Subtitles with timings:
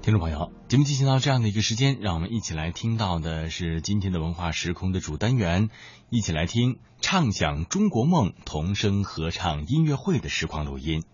[0.00, 5.68] 听众朋友，节目进行到这样的一个时间，让我们一起来听到的是今天的文化时空的主单元，
[6.08, 11.04] 一起来听畅想中国梦童声合唱音乐会的实况录音。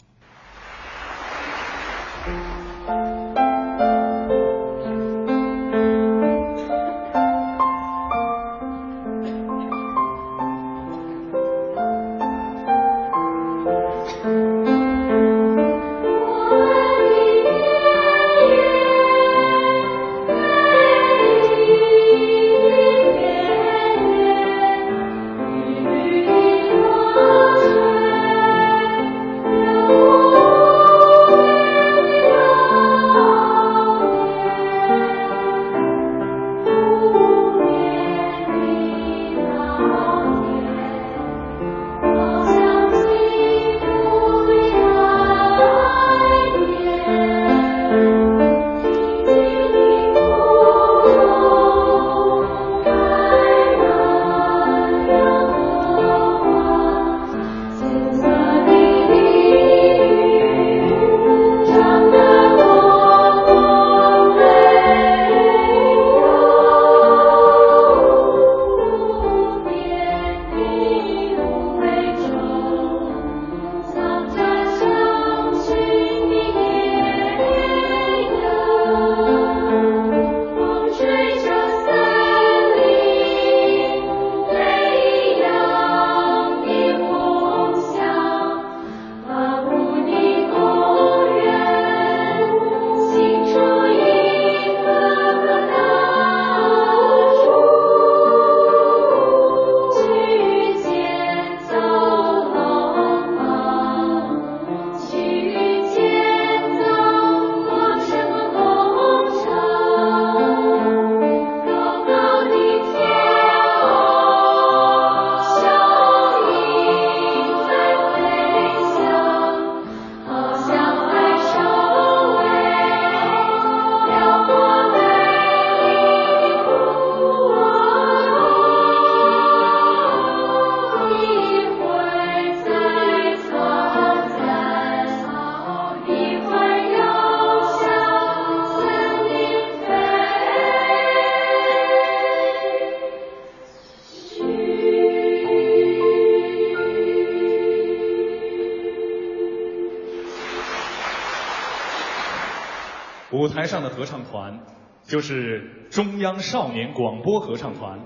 [153.64, 154.60] 台上的合唱团
[155.04, 157.98] 就是中央少年广播合唱团，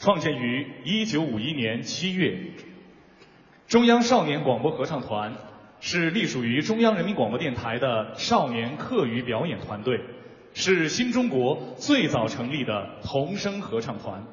[0.00, 2.36] 创建于一九五一年七月。
[3.68, 5.34] 中央少年广播合唱团
[5.78, 10.00] 是隶属于中央人民广播电台的少年课余表演团队，
[10.54, 14.24] 是新中国最早成立的童声合唱团，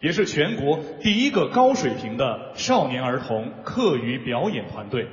[0.00, 5.08] 也是全国第一个高水平的少年儿童课余表演团队。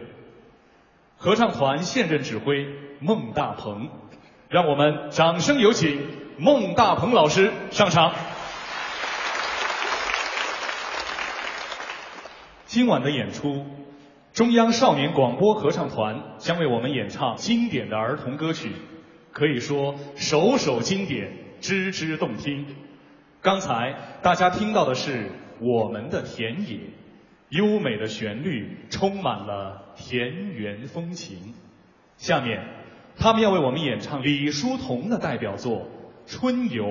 [1.15, 2.67] 合唱团现任指挥
[2.99, 3.89] 孟大鹏。
[4.53, 5.99] 让我们掌声有请
[6.37, 8.13] 孟大鹏老师上场。
[12.67, 13.65] 今晚的演出，
[14.31, 18.73] 中央少年广播合唱团将为我们演唱经典的儿童歌曲，
[19.31, 22.67] 可以说首首经典，支支动听。
[23.41, 25.29] 刚才大家听到的是
[25.61, 26.77] 《我们的田野》，
[27.49, 31.55] 优美的旋律充满了田园风情。
[32.17, 32.82] 下面。
[33.17, 35.87] 他们要为我们演唱李叔同的代表作
[36.31, 36.85] 《春游》。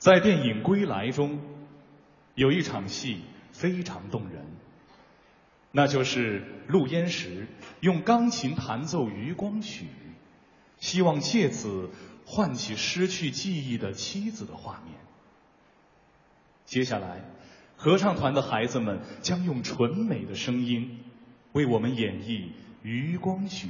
[0.00, 1.38] 在电影《归来》中，
[2.34, 3.20] 有一场戏
[3.52, 4.46] 非常动人，
[5.72, 7.46] 那就是陆焉识
[7.80, 9.84] 用钢琴弹奏《渔光曲》，
[10.78, 11.90] 希望借此
[12.24, 14.94] 唤起失去记忆的妻子的画面。
[16.64, 17.20] 接下来，
[17.76, 20.98] 合唱团的孩子们将用纯美的声音
[21.52, 22.46] 为我们演绎
[22.80, 23.68] 《渔光曲》。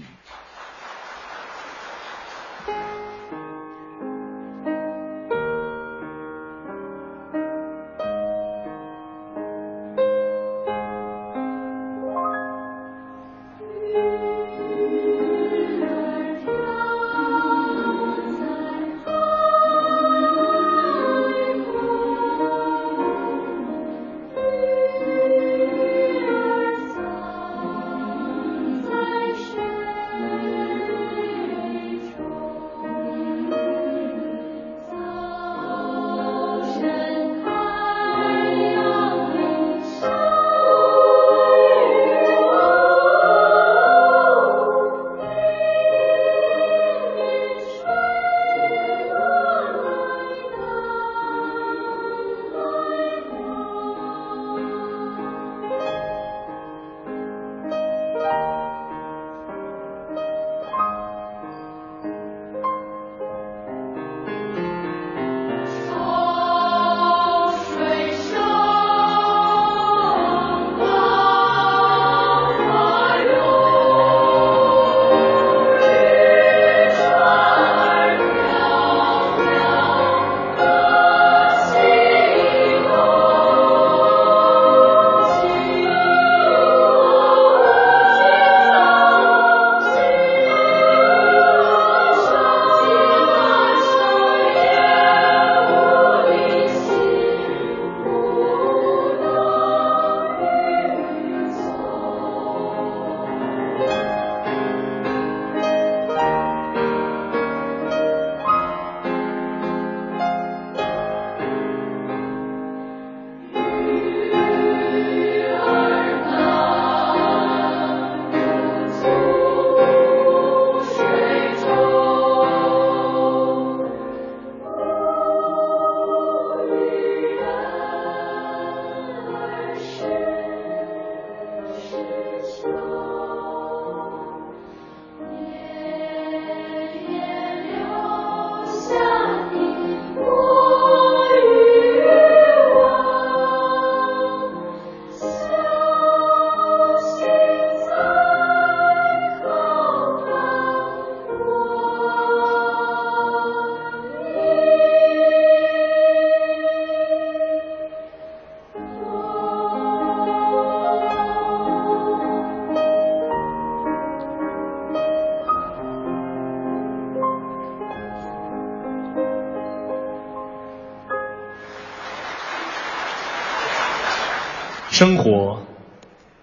[175.01, 175.63] 生活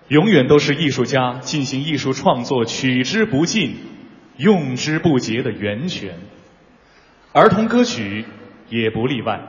[0.07, 3.75] 永远都是艺术家进行艺术创作取之不尽、
[4.35, 6.15] 用之不竭的源泉，
[7.33, 8.25] 儿童歌曲
[8.69, 9.41] 也不例外。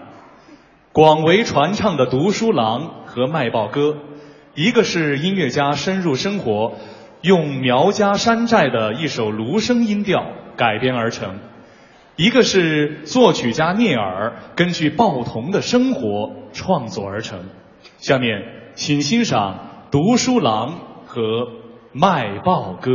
[0.92, 3.96] 广为传唱的《读书郎》和《卖报歌》，
[4.54, 6.76] 一个是音乐家深入生活，
[7.22, 11.30] 用苗家山寨的一首芦笙音调改编而成；
[12.16, 17.46] 一个是作曲家聂耳根据报童的生活创作而成。
[17.96, 18.57] 下面。
[18.78, 19.54] 请欣赏
[19.90, 20.70] 《读书郎》
[21.04, 21.20] 和
[21.92, 22.90] 《卖报歌》。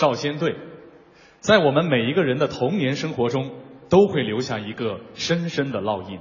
[0.00, 0.56] 少先队，
[1.40, 3.50] 在我们每一个人的童年生活中，
[3.90, 6.18] 都会留下一个深深的烙印。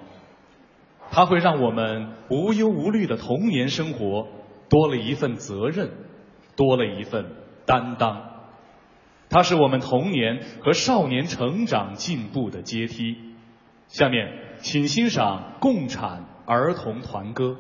[1.11, 4.27] 它会让我们无忧无虑的童年生活
[4.69, 5.91] 多了一份责任，
[6.57, 8.21] 多了一份担当。
[9.29, 13.15] 它是我们童年和少年成长进步的阶梯。
[13.87, 17.55] 下面，请欣赏共产儿童团歌。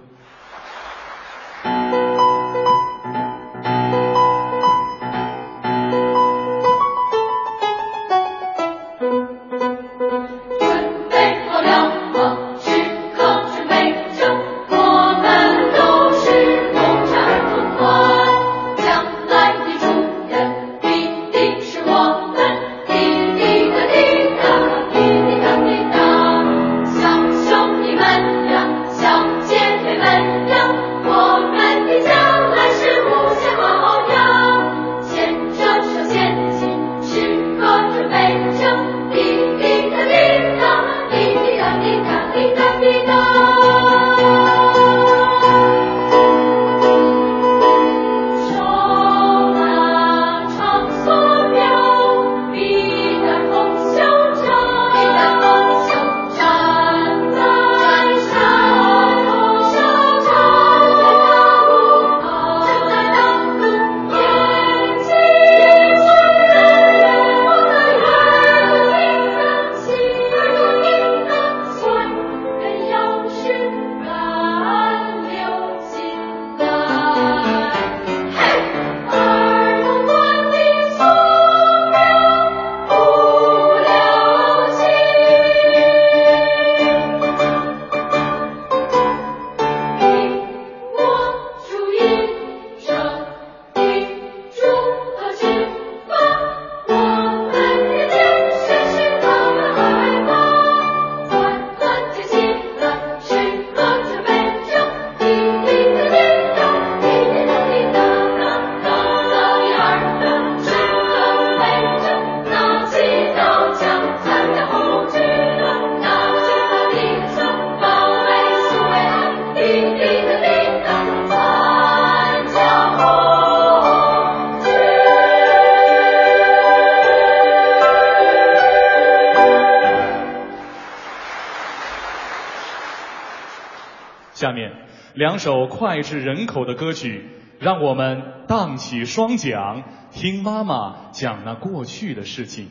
[134.49, 134.71] 下面
[135.13, 137.23] 两首脍炙人口的歌曲，
[137.59, 142.69] 让我们荡起双桨，听妈妈讲那过去的事情。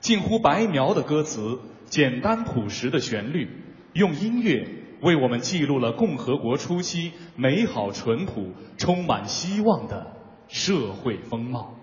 [0.00, 3.48] 近乎白描的歌词，简单朴实的旋律，
[3.92, 4.66] 用音乐
[5.00, 10.16] 为我们记录了共和国初期美好淳朴、充满希望的
[10.48, 11.77] 社会风貌。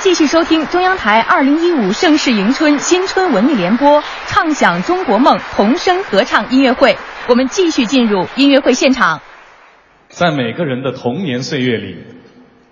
[0.00, 6.96] 继续收听中央台二零一五盛世迎春新春文艺联播，畅享中国梦童声合唱音乐会。
[7.28, 9.20] 我们继续进入音乐会现场。
[10.08, 11.98] 在每个人的童年岁月里，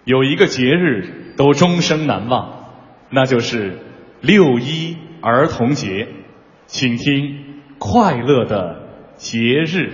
[0.05, 2.65] 有一个节日都终生难忘，
[3.11, 3.79] 那就是
[4.23, 6.09] 六一儿童节。
[6.67, 9.93] 请听快乐的节日。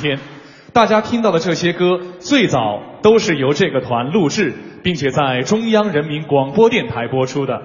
[0.00, 0.18] 天，
[0.72, 7.62] 大家听到的这些歌，最早都是由这个团录制，并且在中央人民广播电台播出的。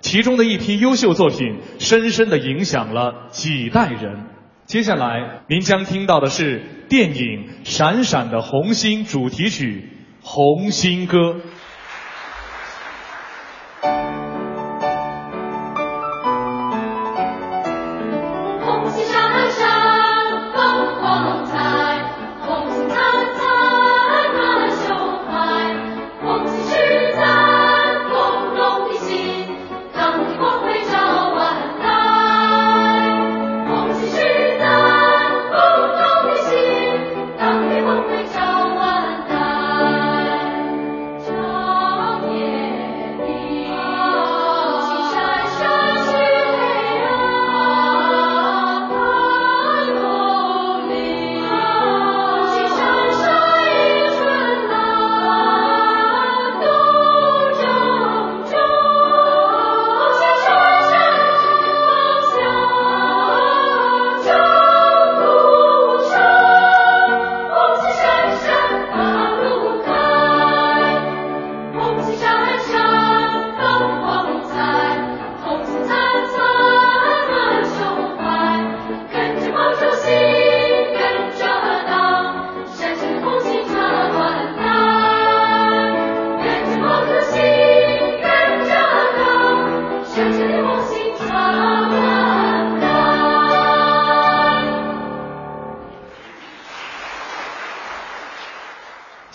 [0.00, 4.26] 其中的一批优秀作品，深深的影响了几代人。
[4.66, 9.88] 接下来，您将听到的是电影《闪闪的红星》主题曲
[10.26, 11.18] 《红星歌》。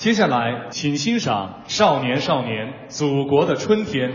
[0.05, 4.09] 接下来，请欣赏《少年少年，祖国的春天》。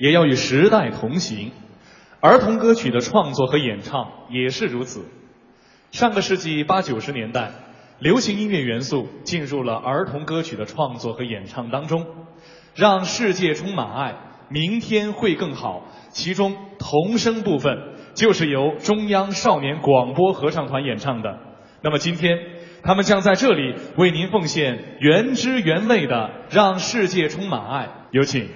[0.00, 1.52] 也要与时代同行，
[2.20, 5.04] 儿童歌曲的创作和演唱也是如此。
[5.90, 7.50] 上个世纪八九十年代，
[7.98, 12.06] 流行音乐元素进入了儿童歌曲的创作和演唱当中，
[12.74, 14.14] 让世界充满爱，
[14.48, 15.84] 明天会更好。
[16.08, 17.76] 其中童声部分
[18.14, 21.38] 就是由中央少年广播合唱团演唱的。
[21.82, 22.38] 那么今天，
[22.82, 28.48] 他们将在这里为您奉献原汁原味的《让世界充满爱》，有请。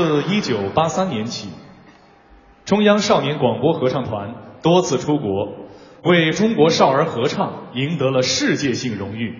[0.00, 1.50] 自1983年起，
[2.64, 5.52] 中央少年广播合唱团多次出国，
[6.04, 9.34] 为中国少儿合唱赢得了世界性荣誉，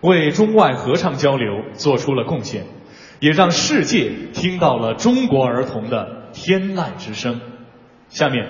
[0.00, 2.64] 为中外合唱交流做出了贡献，
[3.20, 7.42] 也让世界听到了中国儿童的天籁之声。
[8.08, 8.46] 下面，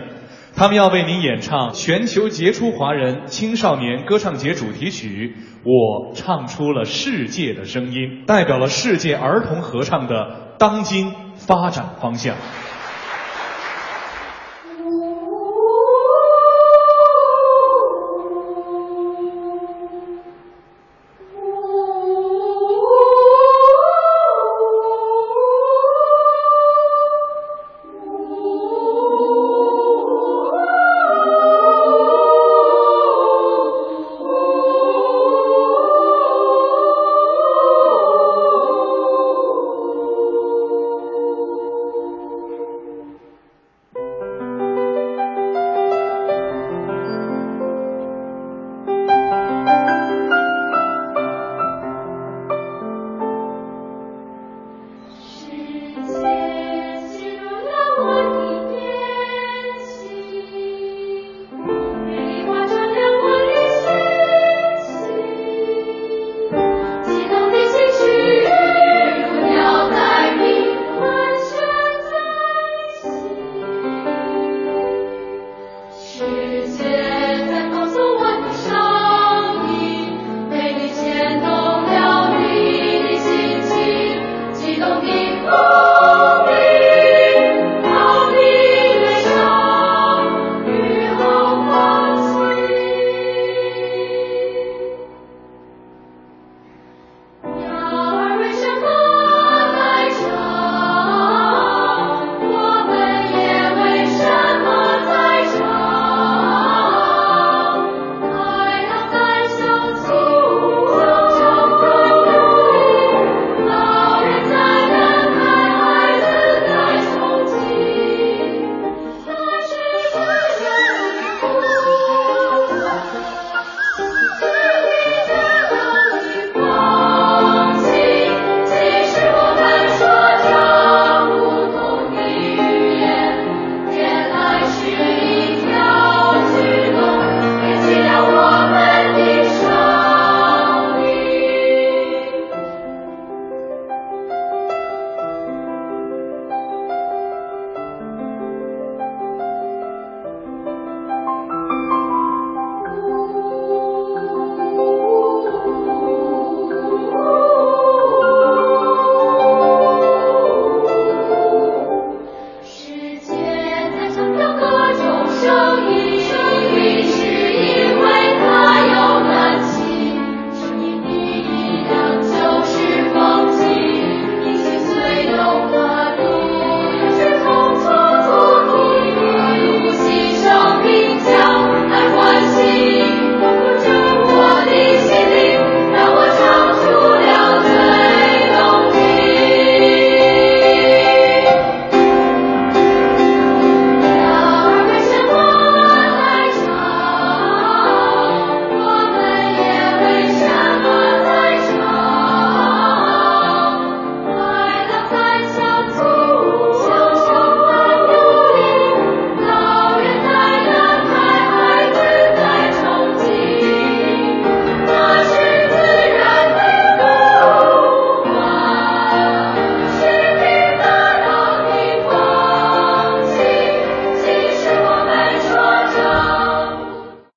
[0.55, 11.13] 他们要为您演唱全球杰出华人青少年歌唱节主题曲《我唱出了世界的声音》，代表了世界儿童合唱的当今
[11.49, 12.37] 发展方向。